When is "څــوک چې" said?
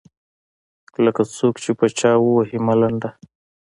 1.37-1.71